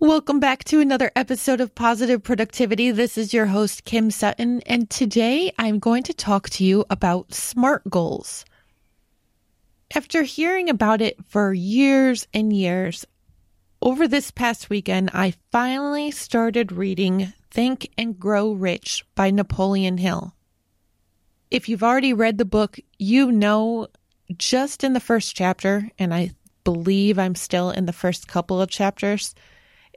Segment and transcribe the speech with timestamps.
[0.00, 2.90] Welcome back to another episode of Positive Productivity.
[2.90, 7.34] This is your host, Kim Sutton, and today I'm going to talk to you about
[7.34, 8.46] SMART goals.
[9.94, 13.04] After hearing about it for years and years,
[13.82, 20.34] over this past weekend, I finally started reading Think and Grow Rich by Napoleon Hill.
[21.50, 23.88] If you've already read the book, you know
[24.38, 26.30] just in the first chapter, and I
[26.64, 29.34] believe I'm still in the first couple of chapters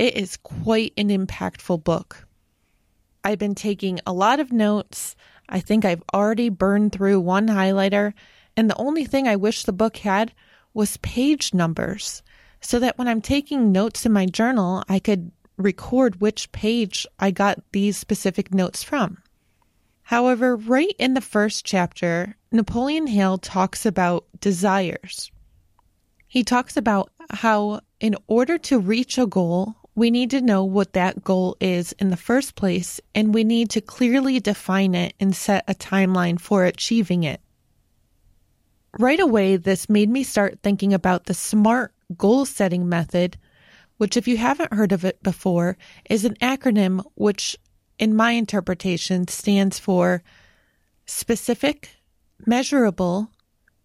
[0.00, 2.26] it is quite an impactful book.
[3.22, 5.14] I've been taking a lot of notes.
[5.46, 8.14] I think I've already burned through one highlighter,
[8.56, 10.32] and the only thing I wish the book had
[10.72, 12.22] was page numbers
[12.62, 17.30] so that when I'm taking notes in my journal, I could record which page I
[17.30, 19.18] got these specific notes from.
[20.04, 25.30] However, right in the first chapter, Napoleon Hill talks about desires.
[26.26, 30.92] He talks about how, in order to reach a goal, we need to know what
[30.92, 35.34] that goal is in the first place, and we need to clearly define it and
[35.34, 37.40] set a timeline for achieving it.
[38.98, 43.36] Right away, this made me start thinking about the SMART goal setting method,
[43.98, 45.76] which, if you haven't heard of it before,
[46.08, 47.56] is an acronym which,
[47.98, 50.22] in my interpretation, stands for
[51.06, 51.90] specific,
[52.46, 53.30] measurable,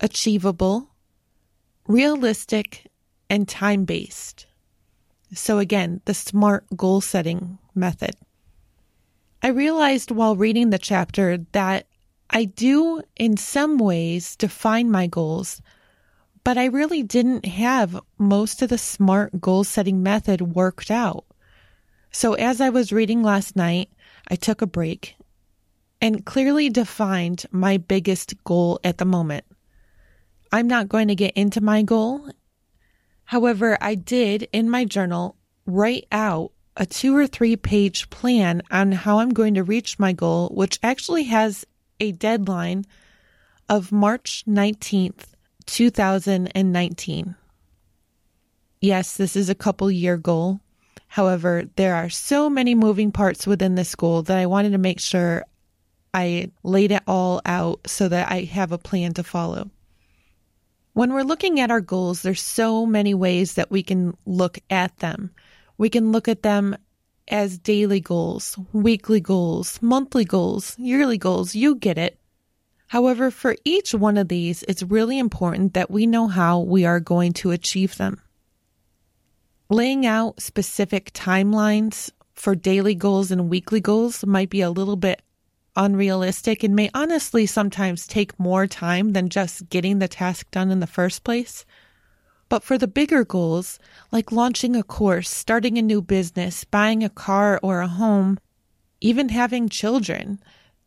[0.00, 0.90] achievable,
[1.86, 2.90] realistic,
[3.30, 4.46] and time based.
[5.34, 8.16] So, again, the SMART goal setting method.
[9.42, 11.86] I realized while reading the chapter that
[12.28, 15.62] I do, in some ways, define my goals,
[16.44, 21.24] but I really didn't have most of the SMART goal setting method worked out.
[22.10, 23.90] So, as I was reading last night,
[24.28, 25.16] I took a break
[26.00, 29.44] and clearly defined my biggest goal at the moment.
[30.52, 32.28] I'm not going to get into my goal
[33.32, 38.92] However, I did in my journal write out a two or three page plan on
[38.92, 41.64] how I'm going to reach my goal, which actually has
[41.98, 42.84] a deadline
[43.70, 45.32] of March 19th,
[45.64, 47.34] 2019.
[48.82, 50.60] Yes, this is a couple year goal.
[51.06, 55.00] However, there are so many moving parts within this goal that I wanted to make
[55.00, 55.42] sure
[56.12, 59.70] I laid it all out so that I have a plan to follow.
[60.94, 64.98] When we're looking at our goals, there's so many ways that we can look at
[64.98, 65.30] them.
[65.78, 66.76] We can look at them
[67.28, 71.54] as daily goals, weekly goals, monthly goals, yearly goals.
[71.54, 72.18] You get it.
[72.88, 77.00] However, for each one of these, it's really important that we know how we are
[77.00, 78.20] going to achieve them.
[79.70, 85.22] Laying out specific timelines for daily goals and weekly goals might be a little bit
[85.76, 90.80] unrealistic and may honestly sometimes take more time than just getting the task done in
[90.80, 91.64] the first place.
[92.48, 93.78] But for the bigger goals,
[94.10, 98.38] like launching a course, starting a new business, buying a car or a home,
[99.00, 100.38] even having children,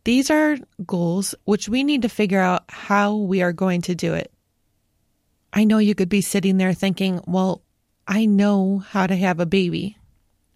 [0.04, 4.14] these are goals which we need to figure out how we are going to do
[4.14, 4.32] it.
[5.52, 7.64] I know you could be sitting there thinking, well,
[8.08, 9.98] I know how to have a baby,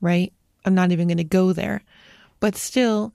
[0.01, 0.31] right?
[0.65, 1.81] I'm not even going to go there.
[2.39, 3.13] But still,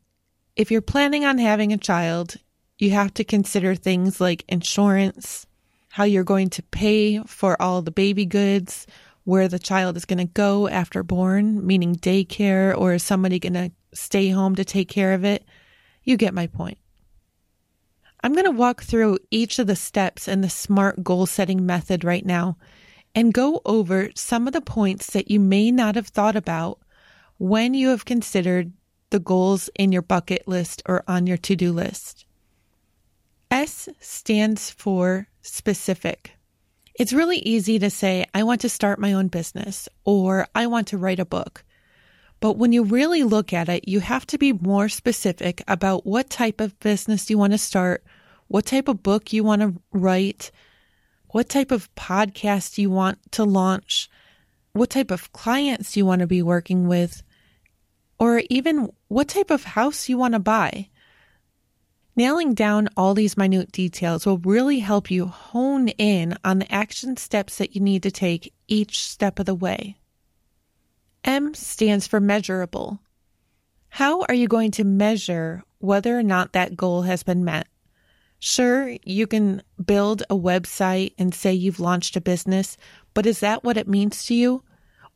[0.56, 2.37] if you're planning on having a child,
[2.78, 5.47] you have to consider things like insurance,
[5.91, 8.87] how you're going to pay for all the baby goods,
[9.25, 13.54] where the child is going to go after born, meaning daycare, or is somebody going
[13.54, 15.44] to stay home to take care of it?
[16.04, 16.78] You get my point.
[18.22, 22.05] I'm going to walk through each of the steps in the SMART goal setting method
[22.05, 22.56] right now
[23.14, 26.81] and go over some of the points that you may not have thought about
[27.38, 28.73] when you have considered
[29.14, 32.26] the goals in your bucket list or on your to do list.
[33.49, 36.32] S stands for specific.
[36.96, 40.88] It's really easy to say, I want to start my own business or I want
[40.88, 41.62] to write a book.
[42.40, 46.28] But when you really look at it, you have to be more specific about what
[46.28, 48.02] type of business you want to start,
[48.49, 50.50] what type of book you want to write,
[51.28, 54.11] what type of podcast you want to launch,
[54.72, 57.22] what type of clients you want to be working with,
[58.19, 60.88] or even what type of house you want to buy.
[62.16, 67.16] Nailing down all these minute details will really help you hone in on the action
[67.16, 69.96] steps that you need to take each step of the way.
[71.25, 73.00] M stands for measurable.
[73.88, 77.66] How are you going to measure whether or not that goal has been met?
[78.38, 82.76] Sure, you can build a website and say you've launched a business,
[83.14, 84.62] but is that what it means to you?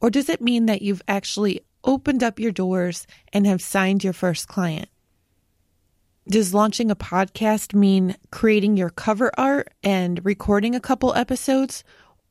[0.01, 4.13] Or does it mean that you've actually opened up your doors and have signed your
[4.13, 4.89] first client?
[6.29, 11.85] Does launching a podcast mean creating your cover art and recording a couple episodes?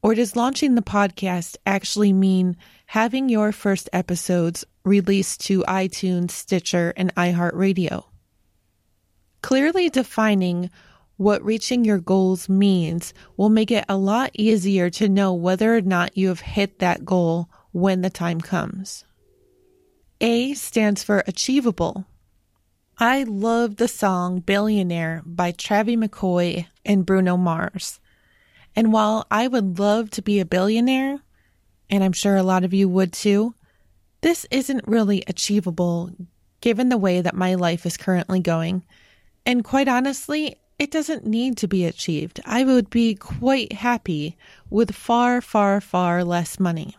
[0.03, 6.93] Or does launching the podcast actually mean having your first episodes released to iTunes, Stitcher,
[6.95, 8.05] and iHeartRadio?
[9.41, 10.69] Clearly defining
[11.15, 15.81] what reaching your goals means will make it a lot easier to know whether or
[15.81, 19.06] not you have hit that goal when the time comes.
[20.19, 22.05] A stands for achievable.
[22.97, 27.99] I love the song Billionaire by Travie McCoy and Bruno Mars.
[28.75, 31.19] And while I would love to be a billionaire,
[31.87, 33.53] and I'm sure a lot of you would too,
[34.21, 36.11] this isn't really achievable
[36.61, 38.83] given the way that my life is currently going.
[39.45, 42.39] And quite honestly, it doesn't need to be achieved.
[42.43, 44.35] I would be quite happy
[44.71, 46.95] with far, far, far less money.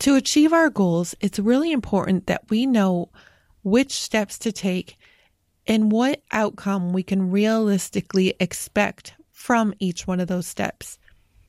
[0.00, 3.10] To achieve our goals, it's really important that we know
[3.62, 4.96] which steps to take,
[5.66, 10.98] and what outcome we can realistically expect from each one of those steps.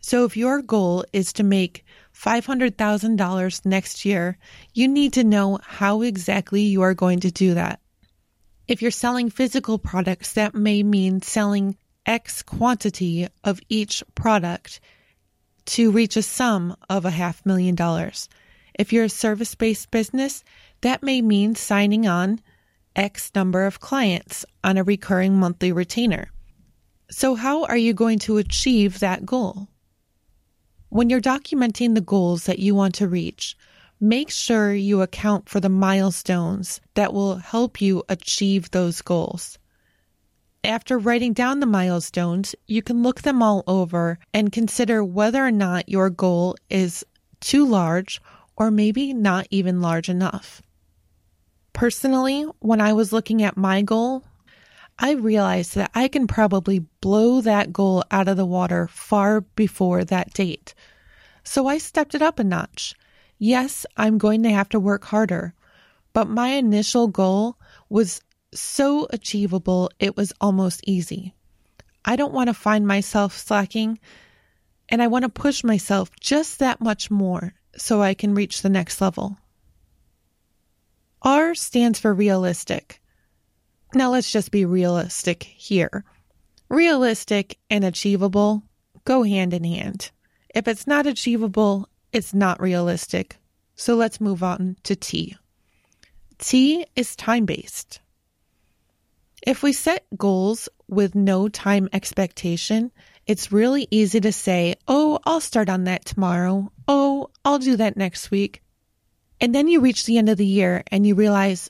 [0.01, 1.85] So, if your goal is to make
[2.15, 4.37] $500,000 next year,
[4.73, 7.79] you need to know how exactly you are going to do that.
[8.67, 14.79] If you're selling physical products, that may mean selling X quantity of each product
[15.65, 18.27] to reach a sum of a half million dollars.
[18.79, 20.41] If you're a service based business,
[20.81, 22.39] that may mean signing on
[22.95, 26.31] X number of clients on a recurring monthly retainer.
[27.11, 29.67] So, how are you going to achieve that goal?
[30.87, 33.57] When you're documenting the goals that you want to reach,
[33.99, 39.59] make sure you account for the milestones that will help you achieve those goals.
[40.63, 45.51] After writing down the milestones, you can look them all over and consider whether or
[45.51, 47.05] not your goal is
[47.41, 48.21] too large
[48.59, 50.61] or maybe not even large enough.
[51.71, 54.25] Personally, when I was looking at my goal,
[54.99, 60.03] I realized that I can probably blow that goal out of the water far before
[60.03, 60.73] that date.
[61.45, 62.93] So I stepped it up a notch.
[63.37, 65.53] Yes, I'm going to have to work harder,
[66.11, 67.57] but my initial goal
[67.87, 68.21] was
[68.53, 71.33] so achievable, it was almost easy.
[72.03, 73.99] I don't want to find myself slacking,
[74.89, 78.69] and I want to push myself just that much more so I can reach the
[78.69, 79.37] next level.
[81.21, 83.01] R stands for realistic.
[83.93, 86.03] Now let's just be realistic here.
[86.69, 88.63] Realistic and achievable
[89.05, 90.11] go hand in hand.
[90.53, 93.37] If it's not achievable, it's not realistic.
[93.75, 95.35] So let's move on to T.
[96.37, 97.99] T is time based.
[99.45, 102.91] If we set goals with no time expectation,
[103.29, 106.71] it's really easy to say, Oh, I'll start on that tomorrow.
[106.87, 108.63] Oh, I'll do that next week.
[109.39, 111.69] And then you reach the end of the year and you realize,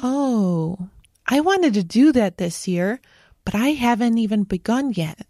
[0.00, 0.78] oh,
[1.26, 3.00] I wanted to do that this year,
[3.44, 5.26] but I haven't even begun yet.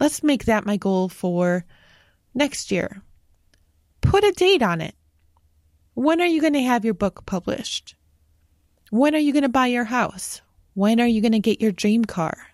[0.00, 1.66] Let's make that my goal for
[2.32, 3.02] next year.
[4.00, 4.94] Put a date on it.
[5.92, 7.94] When are you going to have your book published?
[8.90, 10.40] When are you going to buy your house?
[10.72, 12.53] When are you going to get your dream car?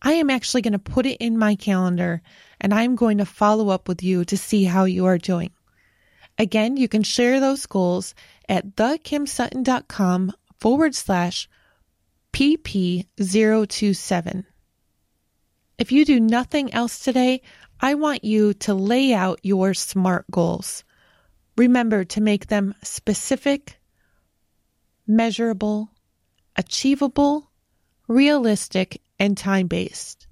[0.00, 2.22] I am actually going to put it in my calendar
[2.60, 5.50] and I'm going to follow up with you to see how you are doing.
[6.38, 8.14] Again, you can share those goals
[8.48, 11.48] at thekimsutton.com forward slash
[12.32, 14.44] PP027.
[15.78, 17.42] If you do nothing else today,
[17.80, 20.84] I want you to lay out your SMART goals.
[21.56, 23.78] Remember to make them specific,
[25.06, 25.90] measurable,
[26.56, 27.50] achievable,
[28.08, 30.26] realistic, and time based.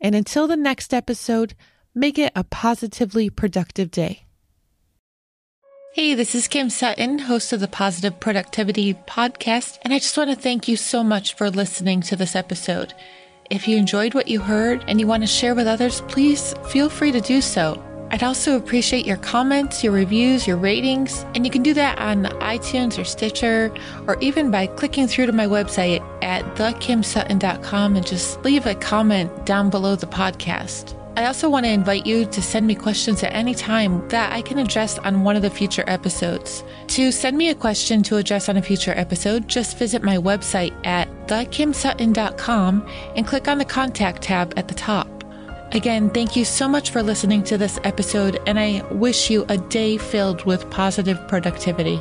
[0.00, 1.54] And until the next episode,
[1.94, 4.26] make it a positively productive day.
[5.94, 10.30] Hey, this is Kim Sutton, host of the Positive Productivity Podcast, and I just want
[10.30, 12.92] to thank you so much for listening to this episode.
[13.48, 16.88] If you enjoyed what you heard and you want to share with others, please feel
[16.88, 17.80] free to do so.
[18.14, 22.26] I'd also appreciate your comments, your reviews, your ratings, and you can do that on
[22.40, 23.74] iTunes or Stitcher,
[24.06, 29.44] or even by clicking through to my website at thekimsutton.com and just leave a comment
[29.44, 30.96] down below the podcast.
[31.16, 34.42] I also want to invite you to send me questions at any time that I
[34.42, 36.62] can address on one of the future episodes.
[36.86, 40.72] To send me a question to address on a future episode, just visit my website
[40.86, 45.13] at thekimsutton.com and click on the contact tab at the top.
[45.74, 49.58] Again, thank you so much for listening to this episode, and I wish you a
[49.58, 52.00] day filled with positive productivity.